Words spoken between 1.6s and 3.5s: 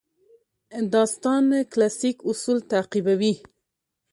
کلاسیک اصول تعقیبوي.